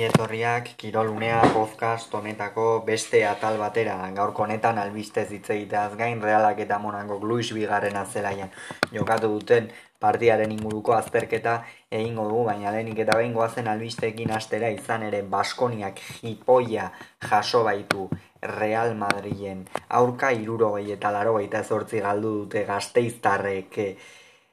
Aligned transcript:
ongi 0.00 0.08
etorriak 0.08 0.68
Kirolunea 0.80 1.40
podcast 1.52 2.14
honetako 2.14 2.62
beste 2.86 3.18
atal 3.28 3.58
batera. 3.60 3.98
Gaurko 4.16 4.46
honetan 4.46 4.78
albistez 4.80 5.26
hitz 5.28 5.50
egiteaz 5.52 5.92
gain 5.98 6.22
Realak 6.24 6.62
eta 6.64 6.78
Monaco 6.80 7.18
Luis 7.20 7.52
Bigarren 7.52 7.98
azelaian 8.00 8.48
jokatu 8.94 9.28
duten 9.28 9.68
partiaren 10.00 10.54
inguruko 10.54 10.94
azterketa 10.96 11.58
egingo 11.90 12.24
dugu, 12.30 12.46
baina 12.46 12.72
lehenik 12.72 13.02
eta 13.04 13.18
behin 13.18 13.34
goazen 13.36 13.68
albistekin 13.68 14.32
astera 14.32 14.70
izan 14.72 15.02
ere 15.02 15.20
Baskoniak 15.20 16.00
jipoia 16.22 16.88
jaso 17.28 17.60
baitu 17.64 18.08
Real 18.40 18.94
Madrilen 18.96 19.66
aurka 20.00 20.32
irurogei 20.32 20.92
eta 20.96 21.12
eta 21.42 21.62
zortzi 21.62 22.00
galdu 22.00 22.32
dute 22.38 22.64
gazteiztarrek 22.64 23.78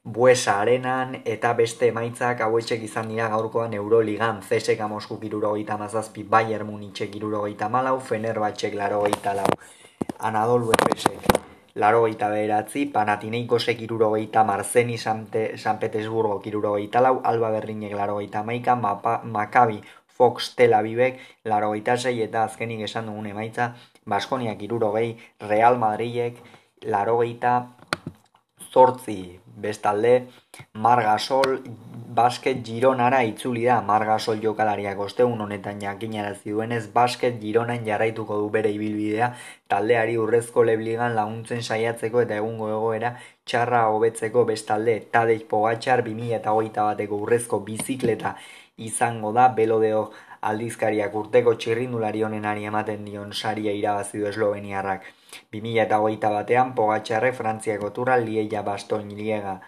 Buesa 0.08 0.62
arenan 0.62 1.18
eta 1.28 1.50
beste 1.52 1.90
emaitzak 1.92 2.40
hauetxek 2.46 2.84
izan 2.86 3.10
dira 3.12 3.26
gaurkoan 3.28 3.74
Euroligan 3.76 4.38
CSK 4.40 4.86
Mosku 4.88 5.18
kirurogeita 5.20 5.76
mazazpi 5.78 6.24
Bayern 6.24 6.70
Munitxe 6.70 7.10
kirurogeita 7.12 7.68
malau 7.68 8.00
Fenerbatxek 8.00 8.78
larogeita 8.80 9.34
lau. 9.36 9.50
Anadolu 10.30 10.72
Efesek 10.78 11.28
larogeita 11.76 12.30
beheratzi 12.32 12.86
Panathinaikosek 12.94 13.82
irurogeita 13.84 14.46
Marzeni 14.48 14.96
San 14.98 15.28
Petersburgo 15.28 16.40
kirurogeita 16.40 17.02
lau 17.04 17.20
Alba 17.24 17.52
Berrinek 17.58 17.92
larogeita 17.92 18.44
maika 18.44 18.76
Makabi 18.78 19.82
Fox 20.08 20.56
Tel 20.56 20.74
Avivek 20.74 21.20
larogeita 21.44 21.98
zei 21.98 22.22
eta 22.22 22.46
azkenik 22.46 22.88
esan 22.88 23.12
dugun 23.12 23.28
emaitza 23.28 23.74
Baskoniak 24.06 24.64
irurogei 24.64 25.18
Real 25.50 25.76
Madridek 25.78 26.40
larogeita 26.86 27.77
zortzi. 28.78 29.20
Bestalde, 29.58 30.28
Margasol 30.86 31.56
basket 32.18 32.60
Gironara 32.66 33.24
itzuli 33.26 33.64
da. 33.66 33.80
Margasol 33.86 34.38
jokalariak 34.44 35.00
ostegun 35.06 35.42
honetan 35.46 35.82
jakinarazi 35.82 36.54
duenez 36.54 36.84
basket 36.94 37.40
Gironan 37.42 37.86
jarraituko 37.88 38.38
du 38.42 38.52
bere 38.54 38.72
ibilbidea. 38.76 39.32
Taldeari 39.74 40.18
urrezko 40.22 40.66
lebligan 40.70 41.18
laguntzen 41.18 41.66
saiatzeko 41.66 42.22
eta 42.26 42.38
egungo 42.42 42.70
egoera 42.76 43.16
txarra 43.50 43.84
hobetzeko. 43.96 44.46
Bestalde 44.52 45.00
Tadej 45.14 45.44
Pogacar 45.50 46.06
2021 46.06 46.88
bateko 46.92 47.22
urrezko 47.26 47.62
bizikleta 47.72 48.36
izango 48.90 49.34
da. 49.40 49.50
Belodeo 49.62 50.08
aldizkariak 50.52 51.16
urteko 51.22 51.58
txirrindulari 51.58 52.22
honenari 52.24 52.70
ematen 52.70 53.06
dion 53.10 53.34
saria 53.34 53.74
irabazi 53.74 54.22
du 54.22 54.30
Esloveniarrak. 54.30 55.10
2008 55.54 56.34
batean 56.40 56.76
Pogatxarre 56.76 57.34
Frantziako 57.34 57.92
turra 57.96 58.18
Lieia 58.18 58.64
Bastoin 58.64 59.10
Liega 59.16 59.60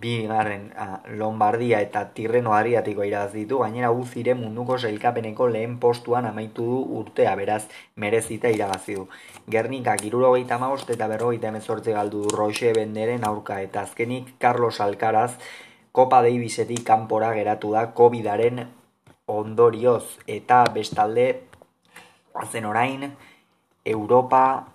bigarren 0.00 0.72
Lombardia 1.18 1.80
eta 1.84 2.06
Tirreno 2.16 2.54
Adriatiko 2.56 3.04
iraz 3.04 3.32
ditu, 3.32 3.58
gainera 3.60 3.90
uzire 3.92 4.34
munduko 4.34 4.78
zailkapeneko 4.78 5.48
lehen 5.52 5.76
postuan 5.80 6.26
amaitu 6.26 6.64
du 6.64 6.78
urtea, 7.00 7.34
beraz 7.36 7.64
merezita 7.96 8.48
irabazi 8.48 8.96
du. 8.96 9.08
Gernika 9.50 9.96
irurogeita 10.02 10.58
maost 10.58 10.90
eta 10.90 11.08
berrogeita 11.10 11.50
emezortze 11.52 11.92
galdu 11.92 12.22
du 12.24 12.36
Roche 12.36 12.72
Benderen 12.72 13.26
aurka 13.28 13.60
eta 13.60 13.82
azkenik 13.82 14.34
Carlos 14.38 14.80
Alcaraz 14.80 15.32
Copa 15.92 16.22
Davisetik 16.22 16.82
kanpora 16.86 17.32
geratu 17.34 17.70
da 17.76 17.90
COVIDaren 17.94 18.64
ondorioz 19.26 20.18
eta 20.26 20.64
bestalde 20.74 21.28
azen 22.34 22.64
orain 22.66 23.12
Europa 23.84 24.66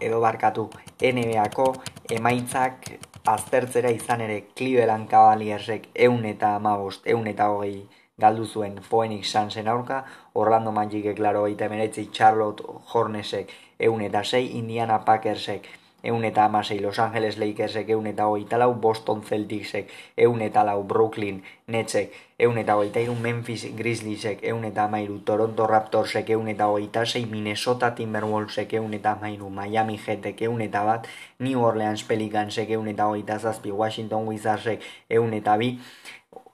edo 0.00 0.20
barkatu 0.20 0.68
NBAko 1.00 1.68
emaitzak 2.10 2.90
aztertzera 3.28 3.90
izan 3.94 4.24
ere 4.26 4.40
Cleveland 4.56 5.08
Cavaliersek 5.10 5.88
eun 5.94 6.24
eta 6.24 6.54
amabost, 6.56 7.06
eun 7.06 7.26
eta 7.30 7.48
hogei 7.52 7.86
galdu 8.18 8.46
zuen 8.46 8.80
Phoenix 8.82 9.30
Sunsen 9.30 9.68
aurka, 9.68 10.04
Orlando 10.34 10.72
Magicek 10.72 11.18
laro 11.18 11.46
eta 11.46 11.68
Charlotte 12.12 12.64
Hornetsek 12.92 13.52
eun 13.78 14.02
eta 14.02 14.24
sei, 14.24 14.46
Indiana 14.58 15.04
Packersek 15.04 15.68
eun 16.02 16.24
eta 16.24 16.44
amasei 16.44 16.80
Los 16.80 16.98
Angeles 16.98 17.38
Lakersek 17.38 17.90
eun 17.90 18.06
eta 18.06 18.26
hogeita 18.26 18.58
lau, 18.58 18.74
Boston 18.74 19.22
Celticsek 19.22 19.90
eun 20.16 20.42
eta 20.42 20.64
lau, 20.64 20.82
Brooklyn 20.84 21.42
Netsek 21.66 22.12
eun 22.38 22.58
eta 22.58 22.76
hogeita 22.78 23.00
iru, 23.02 23.14
Memphis 23.18 23.66
Grizzliesek 23.76 24.44
eun 24.46 24.64
eta 24.64 24.84
amairu, 24.84 25.18
Toronto 25.26 25.66
Raptorsek 25.66 26.30
eun 26.30 26.48
eta 26.48 26.68
hogeita 26.70 27.04
sei, 27.04 27.26
Minnesota 27.26 27.90
Timberwolvesek 27.98 28.74
eun 28.78 28.94
eta 28.94 29.16
amairu, 29.18 29.50
Miami 29.50 29.98
Heatek 29.98 30.42
eun 30.46 30.62
eta 30.62 30.84
bat, 30.86 31.08
New 31.38 31.64
Orleans 31.64 32.04
Pelicansek 32.04 32.70
eun 32.70 32.88
eta 32.94 33.08
hogeita 33.10 33.38
zazpi, 33.38 33.72
Washington 33.72 34.28
Wizardsek 34.28 34.86
eun 35.10 35.34
eta 35.34 35.56
bi, 35.58 35.74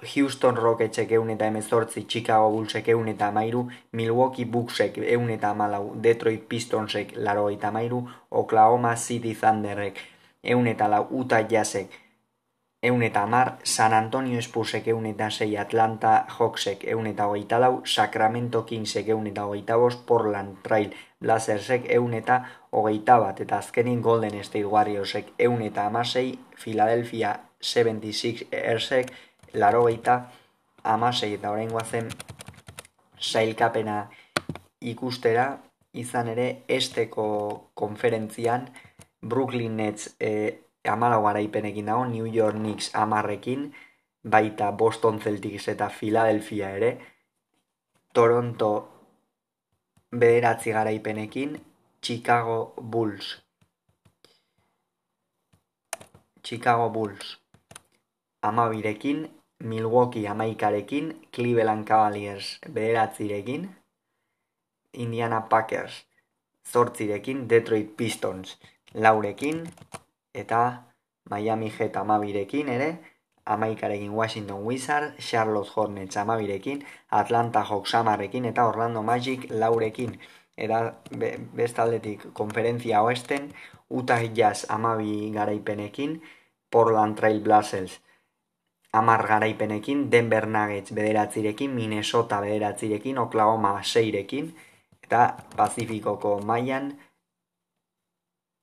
Houston 0.04 0.56
Rocketsek 0.56 1.12
eun 1.12 1.30
eta 1.30 1.46
emezortzi, 1.46 2.04
Chicago 2.08 2.50
Bullsek 2.50 2.88
eun 2.88 3.08
eta 3.08 3.28
amairu, 3.28 3.64
Milwaukee 3.92 4.44
Bucksek 4.44 4.98
eun 4.98 5.30
eta 5.30 5.50
amalau, 5.50 5.94
Detroit 6.02 6.48
Pistonsek 6.48 7.14
laro 7.16 7.48
eta 7.50 7.68
amairu, 7.68 8.04
Oklahoma 8.30 8.96
City 8.96 9.34
Thunderrek 9.34 10.00
eun 10.44 10.66
eta 10.66 10.88
lau, 10.90 11.06
Utah 11.10 11.42
Jazzek 11.50 12.00
eun 12.84 13.02
eta 13.02 13.22
amar, 13.22 13.54
San 13.64 13.94
Antonio 13.96 14.42
Spursek 14.42 14.88
eun 14.92 15.06
eta 15.08 15.30
sei, 15.30 15.56
Atlanta 15.56 16.26
Hawksek 16.28 16.84
eun 16.92 17.06
eta 17.08 17.26
hogeita 17.26 17.60
lau, 17.60 17.80
Sacramento 17.84 18.64
Kingsek 18.68 19.08
eun 19.08 19.26
eta 19.26 19.46
hogeita 19.48 19.78
bost, 19.80 20.04
Portland 20.06 20.58
Trail 20.62 20.92
Blazersek 21.20 21.88
eun 21.96 22.12
eta 22.14 22.42
hogeita 22.70 23.18
bat, 23.22 23.40
eta 23.40 23.58
azkenin 23.58 24.02
Golden 24.02 24.36
State 24.44 24.66
Warriorsek 24.66 25.32
eun 25.38 25.62
eta 25.62 25.86
amasei, 25.86 26.38
Philadelphia 26.60 27.38
76 27.60 28.44
Laro 29.54 29.84
gaita 29.86 30.14
amasei 30.82 31.34
eta 31.36 31.50
horrein 31.50 31.70
guazen 31.70 32.08
sailkapena 33.18 33.98
ikustera 34.92 35.46
izan 35.94 36.28
ere 36.32 36.46
esteko 36.68 37.26
konferentzian 37.74 38.66
Brooklyn 39.22 39.76
Nets 39.76 40.08
e, 40.20 40.30
amala 40.84 41.20
garaipenekin 41.22 41.86
dago, 41.86 42.04
New 42.06 42.26
York 42.26 42.58
Knicks 42.58 42.90
amarrekin, 42.94 43.70
baita 44.24 44.72
Boston 44.72 45.20
Celtics 45.20 45.68
eta 45.72 45.88
Philadelphia 45.88 46.74
ere, 46.76 46.90
Toronto 48.12 48.72
bederatzi 50.12 50.74
garaipenekin, 50.74 51.56
Chicago 52.02 52.74
Bulls. 52.76 53.38
Chicago 56.44 56.90
Bulls 56.90 57.38
amabirekin, 58.44 59.24
Milwaukee 59.58 60.28
amaikarekin, 60.28 61.28
Cleveland 61.34 61.86
Cavaliers 61.86 62.58
bederatzirekin, 62.72 63.68
Indiana 64.92 65.40
Packers 65.40 66.04
zortzirekin, 66.72 67.48
Detroit 67.48 67.96
Pistons 67.96 68.58
laurekin, 68.94 69.64
eta 70.34 70.82
Miami 71.30 71.72
Heat 71.78 71.96
amabirekin 71.96 72.68
ere, 72.68 72.98
amaikarekin 73.46 74.12
Washington 74.12 74.64
Wizards, 74.64 75.14
Charlotte 75.18 75.70
Hornets 75.76 76.16
amabirekin, 76.16 76.84
Atlanta 77.10 77.62
Hawks 77.62 77.94
amarekin, 77.94 78.44
eta 78.44 78.64
Orlando 78.66 79.02
Magic 79.02 79.50
laurekin. 79.50 80.18
Eta 80.56 80.94
bestaldetik 81.56 82.28
konferentzia 82.32 83.02
oesten, 83.02 83.48
Utah 83.90 84.22
Jazz 84.36 84.68
amabi 84.70 85.32
garaipenekin, 85.34 86.20
Portland 86.70 87.18
Trail 87.18 87.40
Blazers 87.40 88.00
amar 88.94 89.26
garaipenekin, 89.26 90.10
Denver 90.10 90.46
Nuggets 90.46 90.94
bederatzirekin, 90.94 91.70
Minnesota 91.70 92.40
bederatzirekin, 92.40 93.18
Oklahoma 93.18 93.80
seirekin, 93.82 94.54
eta 95.02 95.34
Pacificoko 95.56 96.38
mailan 96.40 96.94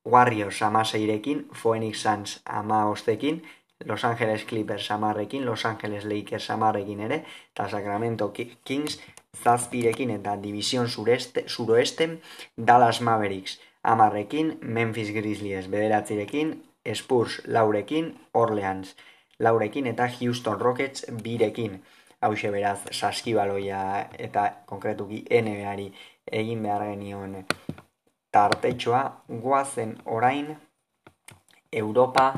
Warriors 0.07 0.61
amaseirekin, 0.63 1.49
Phoenix 1.63 2.01
Suns 2.01 2.41
ama 2.45 2.85
ostekin, 2.85 3.43
Los 3.85 4.05
Angeles 4.05 4.45
Clippers 4.45 4.91
amarrekin, 4.91 5.45
Los 5.45 5.65
Angeles 5.65 6.05
Lakers 6.05 6.49
amarrekin 6.51 6.99
ere, 6.99 7.23
eta 7.51 7.67
Sacramento 7.69 8.31
Kings 8.63 8.99
zazpirekin 9.43 10.09
eta 10.09 10.37
Division 10.43 10.89
sureste, 10.89 11.43
suroeste, 11.47 12.09
Dallas 12.57 13.01
Mavericks 13.01 13.59
amarrekin, 13.83 14.57
Memphis 14.61 15.11
Grizzlies 15.13 15.69
bederatzirekin, 15.69 16.63
Spurs 16.95 17.41
laurekin, 17.45 18.15
Orleans 18.33 18.95
laurekin 19.41 19.87
eta 19.87 20.07
Houston 20.19 20.59
Rockets 20.59 21.05
birekin. 21.23 21.81
Hau 22.21 22.33
beraz, 22.53 22.79
saskibaloia 22.91 24.07
eta 24.19 24.51
konkretuki 24.65 25.23
NBA-ari 25.25 25.87
egin 26.31 26.61
behar 26.63 26.83
genion 26.91 27.45
tartetxoa, 28.31 29.01
guazen 29.41 29.95
orain 30.05 30.55
Europa 31.73 32.33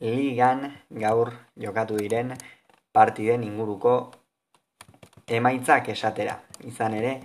Ligan 0.00 0.70
gaur 1.00 1.32
jokatu 1.58 1.96
diren 1.98 2.36
partiden 2.92 3.42
inguruko 3.42 3.94
emaitzak 5.26 5.88
esatera. 5.88 6.38
Izan 6.64 6.94
ere, 6.94 7.18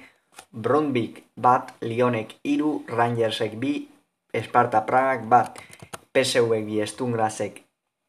Brondbik 0.51 1.23
bat, 1.37 1.75
Lionek 1.81 2.39
iru, 2.43 2.79
Rangersek 2.89 3.53
bi, 3.61 3.75
Esparta 4.33 4.81
Pragak 4.85 5.29
bat, 5.29 5.61
PSV 6.13 6.63
bi 6.65 6.81
Estungrasek 6.81 7.62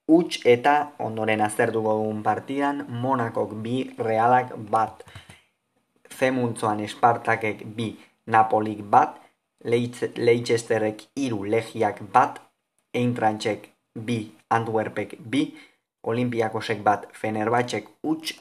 huts 0.07 0.41
eta 0.45 0.75
ondoren 0.99 1.41
aztertuko 1.41 1.97
dugun 1.99 2.23
partidan 2.23 2.85
Monakok 2.89 3.55
bi 3.65 3.77
realak 3.99 4.53
bat 4.71 5.05
Zemuntzoan 6.19 6.81
Espartakek 6.81 7.65
bi 7.77 7.95
Napolik 8.27 8.83
bat 8.83 9.21
Leicesterrek 9.65 11.07
iru 11.17 11.45
legiak 11.45 12.03
bat 12.13 12.41
Eintrantzek 12.95 13.71
bi 13.95 14.19
Antwerpek 14.51 15.17
bi 15.19 15.47
Olimpiakosek 16.05 16.83
bat 16.83 17.09
Fenerbahtzek 17.13 17.89
huts 18.03 18.35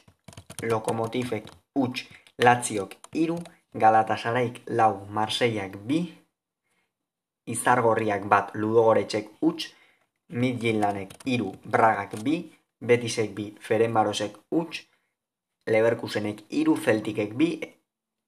Lokomotifek 0.62 1.48
huts 1.74 2.04
Latziok 2.38 2.98
iru 3.14 3.38
Galatasaraik 3.74 4.60
lau 4.68 5.06
Marseiak 5.08 5.80
bi 5.88 6.04
Izargorriak 7.46 8.28
bat 8.28 8.52
Ludogoretxek 8.54 9.32
huts 9.40 9.72
Midgillanek 10.28 11.12
iru 11.26 11.52
Bragak 11.64 12.16
bi 12.24 12.40
Betisek 12.80 13.34
bi 13.34 13.52
Ferenbarosek 13.60 14.36
huts 14.50 14.84
Leverkusenek 15.70 16.44
iru 16.50 16.76
Zeltikek 16.76 17.34
bi 17.36 17.60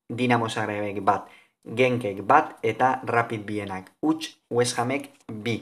Dinamo 0.09 0.49
Zagrebek 0.49 1.01
bat 1.03 1.29
Genkek 1.67 2.23
bat 2.23 2.59
eta 2.63 3.01
Rapid 3.03 3.43
bienak 3.43 3.91
huts 4.01 4.37
West 4.51 4.79
Hamek 4.79 5.11
bi. 5.27 5.57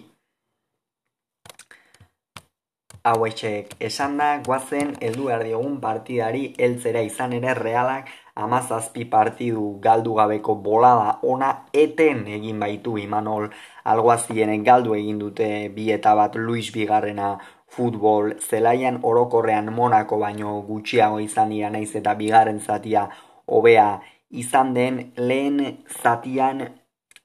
Hauetxek 3.05 3.75
esan 3.81 4.19
da, 4.21 4.43
guazen, 4.45 4.95
eldu 5.01 5.29
diogun 5.43 5.81
partidari 5.81 6.55
heltzera 6.59 7.01
izan 7.01 7.33
ere 7.33 7.55
realak 7.55 8.09
amazazpi 8.35 9.05
partidu 9.05 9.79
galdu 9.81 10.15
gabeko 10.15 10.55
bolada 10.55 11.19
ona 11.23 11.51
eten 11.73 12.27
egin 12.27 12.59
baitu 12.61 12.97
Imanol 12.99 13.49
alguazienek 13.85 14.65
galdu 14.67 14.95
egin 14.95 15.19
dute 15.19 15.69
bi 15.75 15.91
eta 15.93 16.15
bat 16.19 16.35
Luis 16.37 16.73
Bigarrena 16.75 17.39
futbol. 17.69 18.35
Zelaian 18.39 18.99
orokorrean 19.03 19.73
Monako 19.73 20.19
baino 20.19 20.61
gutxiago 20.69 21.21
izan 21.21 21.51
dira 21.55 21.71
naiz 21.71 21.95
eta 21.95 22.15
bigarren 22.15 22.61
zatia 22.61 23.09
hobea 23.47 24.01
izan 24.31 24.75
den. 24.75 25.13
Lehen 25.17 25.85
zatian 26.03 26.69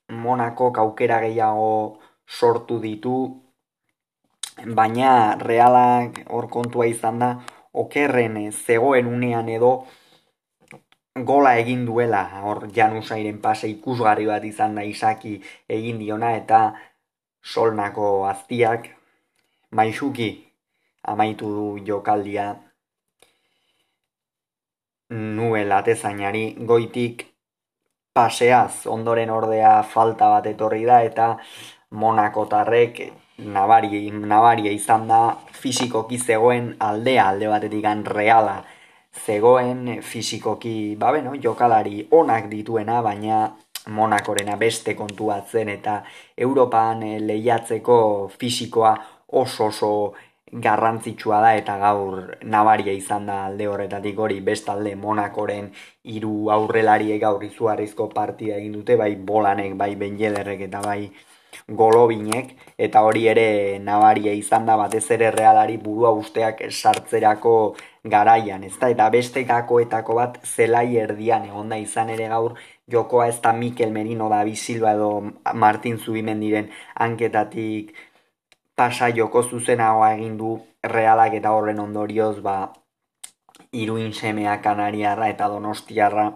Monako 0.09 0.71
kaukera 0.71 1.19
gehiago 1.25 1.99
sortu 2.27 2.79
ditu 2.79 3.15
baina 4.75 5.35
realak 5.39 6.25
hor 6.29 6.49
kontua 6.49 6.85
izan 6.85 7.19
da 7.19 7.29
okerren 7.73 8.51
zegoen 8.51 9.07
unean 9.07 9.49
edo 9.49 9.71
gola 11.25 11.55
egin 11.57 11.85
duela. 11.85 12.23
Hor 12.43 12.67
janusairen 12.75 13.39
pase 13.41 13.69
ikusgarri 13.69 14.25
bat 14.29 14.43
izan 14.45 14.75
da 14.75 14.83
isaki 14.83 15.39
egin 15.69 15.99
diona 15.99 16.35
eta 16.37 16.61
solnako 17.43 18.27
aztiak 18.29 18.89
maixuki 19.71 20.29
amaitu 21.03 21.49
du 21.55 21.67
jokaldia. 21.85 22.55
Nuel 25.09 25.71
atezainari 25.71 26.43
goitik 26.71 27.25
paseaz 28.13 28.85
ondoren 28.85 29.29
ordea 29.29 29.81
falta 29.83 30.29
bat 30.29 30.45
etorri 30.45 30.83
da 30.85 31.01
eta 31.01 31.29
monakotarrek 31.91 32.99
nabaria, 33.37 34.01
nabaria 34.13 34.71
izan 34.71 35.07
da 35.07 35.21
fizikoki 35.61 36.19
zegoen 36.19 36.75
aldea 36.79 37.29
alde 37.29 37.47
batetik 37.47 37.85
reala 38.05 38.63
zegoen 39.13 40.01
fizikoki 40.01 40.95
ba 40.99 41.11
beno, 41.11 41.33
jokalari 41.35 42.07
onak 42.11 42.49
dituena 42.49 43.01
baina 43.01 43.49
monakorena 43.87 44.55
beste 44.57 44.95
kontuatzen 44.95 45.69
eta 45.69 46.01
Europan 46.37 47.03
eh, 47.03 47.19
lehiatzeko 47.19 48.31
fisikoa 48.39 48.95
oso 49.31 49.65
oso 49.65 49.91
garrantzitsua 50.51 51.39
da 51.41 51.53
eta 51.55 51.77
gaur 51.77 52.21
nabaria 52.43 52.93
izan 52.93 53.27
da 53.29 53.45
alde 53.45 53.67
horretatik 53.69 54.19
hori. 54.19 54.39
Bestalde 54.41 54.95
monakoren 54.95 55.69
hiru 56.03 56.49
aurrelariek 56.49 57.21
gaur 57.21 57.43
izugarrizko 57.43 58.09
partia 58.13 58.57
egin 58.57 58.73
dute 58.79 58.97
bai 58.97 59.15
bolanek, 59.15 59.75
bai 59.77 59.95
benjederrek 59.95 60.65
eta 60.69 60.81
bai 60.81 61.11
golobinek 61.67 62.55
eta 62.77 63.01
hori 63.05 63.27
ere 63.27 63.79
nabaria 63.79 64.33
izan 64.33 64.65
da 64.65 64.75
batez 64.77 65.05
ere 65.11 65.31
realari 65.31 65.77
burua 65.77 66.11
usteak 66.11 66.63
sartzerako 66.71 67.75
garaian, 68.03 68.63
ezta? 68.63 68.89
Eta 68.89 69.09
beste 69.09 69.43
gakoetako 69.43 70.15
bat 70.15 70.39
zelai 70.45 70.97
erdian 70.97 71.45
egonda 71.45 71.77
izan 71.77 72.09
ere 72.09 72.27
gaur 72.27 72.55
jokoa 72.91 73.27
ez 73.27 73.39
da 73.41 73.53
Mikel 73.53 73.91
Merino 73.91 74.29
da 74.29 74.43
Bisilba 74.43 74.93
edo 74.97 75.09
Martin 75.53 75.97
Zubimen 75.97 76.39
diren 76.39 76.69
anketatik 76.95 77.93
pasa 78.75 79.09
joko 79.09 79.43
zuzenagoa 79.43 80.13
egin 80.15 80.37
du 80.37 80.57
realak 80.83 81.33
eta 81.41 81.51
horren 81.51 81.79
ondorioz 81.79 82.39
ba 82.41 82.57
iruin 83.71 84.13
semea 84.13 84.61
kanariarra 84.61 85.27
eta 85.29 85.49
donostiarra 85.51 86.31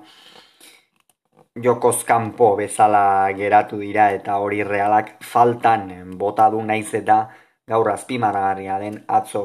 jokozkanpo 1.61 2.55
bezala 2.55 3.31
geratu 3.37 3.77
dira 3.79 4.09
eta 4.11 4.37
hori 4.41 4.63
realak 4.63 5.15
faltan 5.23 5.91
bota 6.17 6.49
du 6.49 6.61
naiz 6.61 6.93
eta 6.93 7.29
gaur 7.67 7.89
azpimarragarria 7.91 8.79
den 8.79 9.03
atzo. 9.07 9.43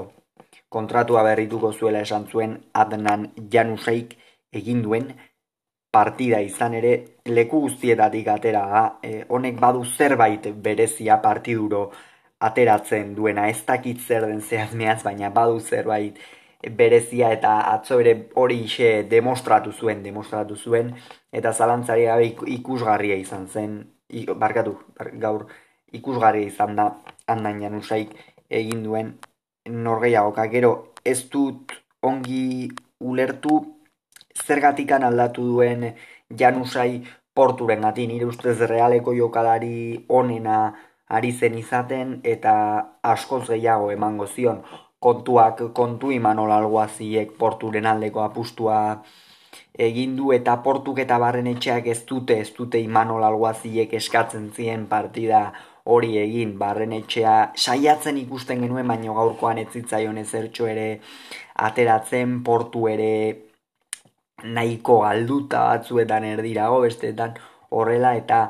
Kontratua 0.68 1.22
berrituko 1.22 1.72
zuela 1.72 2.00
esan 2.00 2.26
zuen 2.28 2.58
Adnan 2.74 3.30
Januseik 3.52 4.16
egin 4.52 4.82
duen 4.82 5.12
partida 5.92 6.40
izan 6.40 6.74
ere 6.74 6.92
leku 7.24 7.60
guztietatik 7.60 8.28
atera 8.28 8.64
da. 8.72 8.82
E, 9.02 9.24
honek 9.28 9.60
badu 9.60 9.84
zerbait 9.84 10.48
berezia 10.64 11.16
partiduro 11.22 11.90
ateratzen 12.40 13.14
duena. 13.14 13.48
Ez 13.48 13.64
dakit 13.66 14.00
zer 14.00 14.26
den 14.26 14.40
zehazmeaz 14.40 15.02
baina 15.04 15.30
badu 15.30 15.60
zerbait 15.60 16.18
berezia 16.62 17.30
eta 17.32 17.52
atzo 17.72 18.00
ere 18.02 18.14
hori 18.34 18.58
ise 18.64 19.04
demostratu 19.10 19.72
zuen 19.72 20.02
demostratu 20.02 20.56
zuen 20.56 20.94
eta 21.32 21.52
zalantzari 21.52 22.04
gabe 22.04 22.32
ikusgarria 22.54 23.14
izan 23.14 23.46
zen, 23.46 23.78
barkatu, 24.36 24.74
gaur 25.22 25.46
ikusgarria 25.92 26.46
izan 26.46 26.74
da 26.76 26.88
handan 27.26 27.60
janusaik 27.62 28.14
egin 28.50 28.82
duen 28.82 29.14
norgeiagoka. 29.68 30.48
Gero 30.48 30.72
ez 31.04 31.28
dut 31.30 31.72
ongi 32.02 32.68
ulertu 32.98 33.60
zergatikan 34.34 35.04
aldatu 35.04 35.44
duen 35.44 35.94
janusai 36.34 37.04
porturen 37.34 37.84
gati, 37.86 38.06
nire 38.06 38.26
ustez 38.26 38.58
realeko 38.66 39.14
jokalari 39.14 40.04
onena 40.08 40.74
ari 41.08 41.32
zen 41.32 41.54
izaten 41.58 42.18
eta 42.24 42.54
askoz 43.02 43.46
gehiago 43.48 43.92
emango 43.92 44.26
zion 44.26 44.64
kontuak 44.98 45.62
kontu 45.74 46.10
imanol 46.10 46.52
alguaziek 46.52 47.32
porturen 47.38 47.86
aldeko 47.86 48.24
apustua 48.24 48.78
egin 49.78 50.16
du 50.18 50.32
eta 50.34 50.56
portuk 50.62 50.98
eta 50.98 51.18
barren 51.22 51.46
etxeak 51.46 51.86
ez 51.86 52.00
dute, 52.06 52.40
ez 52.40 52.50
dute 52.56 52.80
imanol 52.82 53.24
alguaziek 53.24 53.92
eskatzen 53.94 54.50
zien 54.56 54.86
partida 54.90 55.52
hori 55.88 56.18
egin, 56.20 56.56
barren 56.60 56.92
etxea 56.92 57.34
saiatzen 57.56 58.18
ikusten 58.20 58.60
genuen, 58.64 58.88
baino 58.90 59.14
gaurkoan 59.16 59.60
ez 59.62 59.68
zitzaion 59.72 60.18
ezertxo 60.20 60.66
ere 60.68 60.88
ateratzen, 61.68 62.42
portu 62.44 62.88
ere 62.92 63.12
nahiko 64.44 65.00
galduta 65.06 65.64
batzuetan 65.70 66.26
erdirago, 66.28 66.82
bestetan 66.84 67.38
horrela 67.70 68.14
eta 68.18 68.42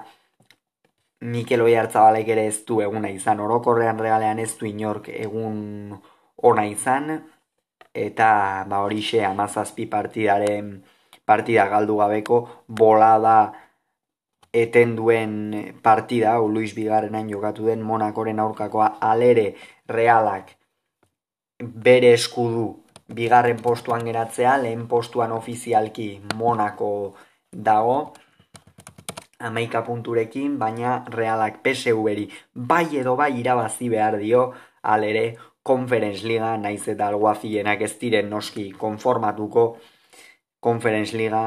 Mikel 1.21 1.63
Oiartzabalek 1.63 2.29
ere 2.35 2.47
ez 2.49 2.59
du 2.67 2.81
eguna 2.83 3.11
izan, 3.11 3.41
orokorrean 3.43 3.99
regalean 3.99 4.39
ez 4.43 4.53
du 4.59 4.67
inork 4.67 5.09
egun 5.15 5.59
ona 6.43 6.67
izan, 6.67 7.19
eta 7.95 8.65
ba 8.69 8.83
horixe 8.85 9.25
amazazpi 9.25 9.87
partidaren 9.87 10.83
partida 11.25 11.67
galdu 11.69 11.99
gabeko 11.99 12.39
bolada 12.69 13.53
eten 14.53 14.95
duen 14.97 15.75
partida, 15.83 16.35
hau 16.35 16.49
Luis 16.49 16.75
Bigarrenain 16.75 17.29
jokatu 17.29 17.67
den 17.67 17.83
Monakoren 17.83 18.41
aurkakoa 18.41 18.95
alere 19.01 19.55
realak. 19.89 20.55
Bere 21.59 22.15
eskudu 22.15 22.69
bigarren 23.15 23.61
postuan 23.61 24.05
geratzea, 24.07 24.57
lehen 24.63 24.87
postuan 24.89 25.33
ofizialki 25.33 26.09
Monako 26.37 27.15
dago, 27.53 28.15
amaika 29.39 29.83
punturekin, 29.87 30.59
baina 30.59 31.05
realak 31.15 31.61
PSV-eri 31.63 32.29
bai 32.55 32.87
edo 33.01 33.17
bai 33.17 33.33
irabazi 33.41 33.89
behar 33.89 34.19
dio, 34.19 34.53
alere 34.83 35.37
Conference 35.69 36.25
Liga, 36.25 36.55
naiz 36.57 36.87
eta 36.89 37.11
alguazienak 37.13 37.83
ez 37.85 37.93
diren 38.01 38.31
noski 38.33 38.71
konformatuko, 38.73 39.65
Conference 40.65 41.17
Liga 41.17 41.43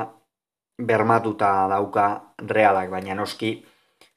bermatuta 0.77 1.49
dauka 1.71 2.05
realak, 2.51 2.91
baina 2.93 3.15
noski 3.17 3.55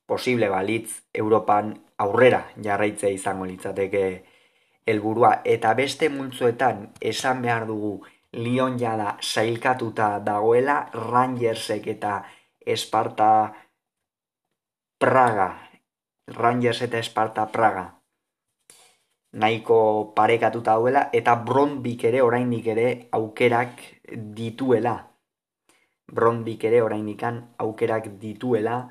posible 0.06 0.50
balitz 0.52 1.00
Europan 1.22 1.72
aurrera 2.04 2.42
jarraitzea 2.66 3.14
izango 3.16 3.48
litzateke 3.48 4.04
helburua. 4.86 5.32
Eta 5.56 5.72
beste 5.80 6.12
multzoetan 6.12 6.90
esan 7.00 7.40
behar 7.42 7.66
dugu 7.72 7.96
Lyon 8.36 8.78
jada 8.78 9.16
sailkatuta 9.22 10.18
dagoela 10.28 10.78
Rangersek 10.92 11.86
eta 11.96 12.20
Esparta 12.76 13.32
Praga. 15.00 15.50
Rangers 16.28 16.82
eta 16.84 16.98
Esparta 16.98 17.48
Praga 17.52 18.03
nahiko 19.34 20.12
parekatuta 20.14 20.76
dauela 20.76 21.08
eta 21.12 21.34
Brondbik 21.46 22.04
ere 22.10 22.22
oraindik 22.22 22.66
ere 22.74 22.86
aukerak 23.12 23.82
dituela. 24.36 24.94
Brondbik 26.14 26.64
ere 26.64 26.82
oraindik 26.82 27.22
aukerak 27.58 28.08
dituela, 28.20 28.88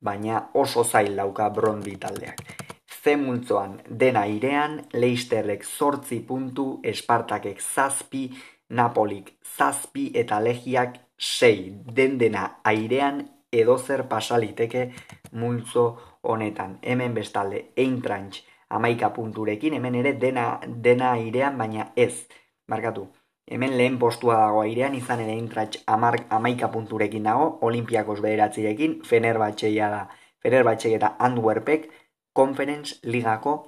baina 0.00 0.50
oso 0.54 0.84
zail 0.84 1.16
dauka 1.16 1.48
Brondbi 1.50 1.96
taldeak. 1.96 2.42
Z 2.86 3.16
multzoan 3.16 3.80
dena 3.86 4.26
irean, 4.26 4.80
Leisterrek 4.92 5.64
zortzi 5.64 6.20
puntu, 6.20 6.80
Espartakek 6.82 7.60
zazpi, 7.60 8.30
Napolik 8.68 9.36
zazpi 9.56 10.10
eta 10.14 10.40
legiak 10.40 10.98
sei. 11.16 11.70
Den 11.70 12.18
dena 12.18 12.58
airean 12.64 13.22
edozer 13.52 14.08
pasaliteke 14.08 14.90
multzo 15.32 15.86
honetan. 16.22 16.78
Hemen 16.82 17.14
bestalde, 17.14 17.70
Eintrantz 17.76 18.42
amaika 18.70 19.10
punturekin, 19.14 19.74
hemen 19.74 19.94
ere 19.94 20.12
dena, 20.20 20.60
dena 20.66 21.12
airean, 21.12 21.58
baina 21.58 21.92
ez. 21.96 22.26
Markatu, 22.68 23.06
hemen 23.46 23.76
lehen 23.78 23.98
postua 23.98 24.38
dago 24.42 24.62
airean, 24.62 24.94
izan 24.94 25.20
ere 25.22 25.36
Eintrantz 25.38 25.82
amaika 25.86 26.70
punturekin 26.72 27.28
dago, 27.30 27.58
Olimpiakos 27.62 28.20
bederatzirekin, 28.20 29.00
Fenerbatxeia 29.04 29.90
da. 29.90 30.06
Fenerbatxeia 30.42 30.96
eta 30.96 31.14
Antwerpek, 31.18 31.90
Conference 32.32 33.00
Ligako 33.02 33.58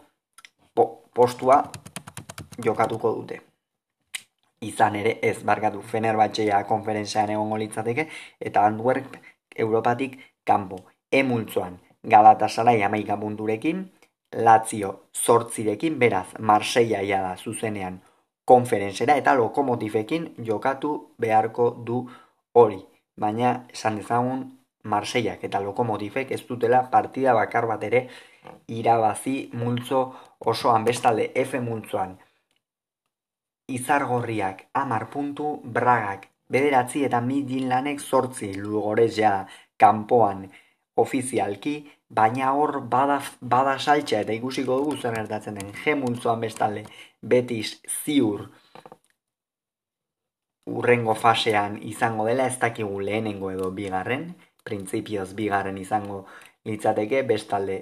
postua 1.15 1.63
jokatuko 2.63 3.15
dute 3.15 3.41
izan 4.61 4.97
ere 4.99 5.19
ez 5.23 5.39
barkatu 5.47 5.83
Fenerbahçea 5.83 6.63
konferentzian 6.67 7.31
egongo 7.31 7.59
litzateke 7.59 8.09
eta 8.41 8.65
Antwerp 8.67 9.17
Europatik 9.57 10.19
kanpo. 10.45 10.85
Emultzoan 11.13 11.79
Galatasaray 12.05 12.83
amaika 12.83 13.17
punturekin, 13.17 13.87
Lazio 14.37 14.93
zortzirekin, 15.15 15.99
beraz 15.99 16.27
Marseilla 16.39 17.01
ia 17.03 17.23
da 17.23 17.37
zuzenean 17.37 18.01
konferentzera 18.45 19.17
eta 19.17 19.35
lokomotifekin 19.35 20.29
jokatu 20.45 20.93
beharko 21.19 21.71
du 21.87 22.03
hori. 22.55 22.81
Baina 23.17 23.65
esan 23.73 23.97
dezagun 23.97 24.45
Marseillak 24.85 25.43
eta 25.45 25.61
lokomotifek 25.61 26.31
ez 26.33 26.43
dutela 26.49 26.83
partida 26.91 27.35
bakar 27.35 27.67
bat 27.67 27.83
ere 27.85 28.07
irabazi 28.69 29.51
multzo 29.53 30.05
osoan 30.41 30.85
bestalde 30.85 31.31
F 31.35 31.61
multzoan 31.61 32.17
izargorriak 33.69 34.65
amar 34.73 35.11
puntu, 35.13 35.59
bragak 35.63 36.27
bederatzi 36.49 37.05
eta 37.05 37.21
midinlanek 37.21 38.01
zortzi 38.01 38.55
lugorezia 38.57 39.33
kanpoan 39.77 40.47
ofizialki, 40.99 41.75
baina 42.09 42.53
hor 42.57 42.81
bada, 42.95 43.19
bada 43.41 43.77
saltxa 43.79 44.23
eta 44.25 44.35
ikusiko 44.35 44.79
dugu 44.81 44.97
zen 44.97 45.19
erdatzen 45.21 45.59
den 45.61 45.73
gemultzoan 45.85 46.41
bestalde 46.41 46.85
betis 47.23 47.79
ziur 48.05 48.49
urrengo 50.69 51.15
fasean 51.15 51.79
izango 51.93 52.27
dela 52.29 52.47
ez 52.47 52.59
dakigu 52.61 53.01
lehenengo 53.01 53.51
edo 53.51 53.71
bigarren, 53.79 54.35
printzipioz 54.65 55.33
bigarren 55.39 55.79
izango 55.81 56.25
litzateke 56.69 57.23
bestalde 57.29 57.79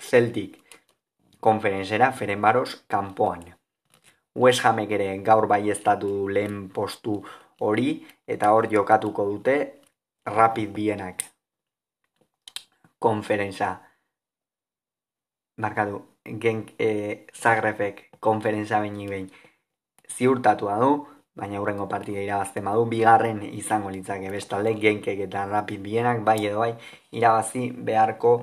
zeltik 0.00 0.58
konferenzera 1.40 2.12
feren 2.12 2.42
baros 2.42 2.82
kanpoan. 2.88 3.46
West 4.34 4.64
Hamek 4.64 4.92
ere 4.98 5.08
gaur 5.24 5.46
bai 5.46 5.62
du 6.00 6.28
lehen 6.28 6.68
postu 6.68 7.22
hori 7.60 8.06
eta 8.26 8.52
hor 8.52 8.68
jokatuko 8.70 9.24
dute 9.24 9.56
rapid 10.26 10.72
bienak 10.72 11.31
konferentza. 13.06 13.72
Markatu 15.62 16.02
genk 16.44 16.74
e, 16.78 17.26
Zagrebek 17.34 18.04
konferentza 18.20 18.80
behin 18.80 19.08
behin 19.10 19.28
ziurtatua 20.16 20.78
du 20.82 20.92
baina 21.34 21.60
hurrengo 21.60 21.86
partida 21.88 22.20
irabazte 22.20 22.60
badu 22.60 22.84
bigarren 22.88 23.40
izango 23.42 23.90
litzake 23.90 24.30
bestalde 24.30 24.74
genkek 24.84 25.22
eta 25.26 25.46
rapid 25.52 25.80
bienak 25.86 26.20
bai 26.26 26.38
edo 26.46 26.58
bai 26.64 26.74
irabazi 27.10 27.70
beharko 27.88 28.34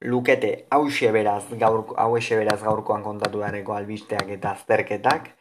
lukete. 0.00 0.52
Hause 0.70 1.10
beraz 1.12 1.44
gaur 1.62 1.94
hause 1.96 2.36
beraz 2.42 2.60
gaurkoan 2.62 3.02
kontatu 3.02 3.42
dareko 3.46 3.74
albisteak 3.78 4.30
eta 4.36 4.54
azterketak 4.58 5.32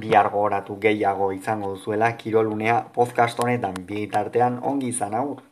bihar 0.00 0.30
gogoratu 0.30 0.78
gehiago 0.80 1.30
izango 1.32 1.74
duzuela 1.74 2.12
kirolunea 2.22 2.80
podcast 2.96 3.38
honetan 3.44 3.76
bitartean 3.90 4.58
ongi 4.72 4.92
izan 4.94 5.14
aur 5.20 5.46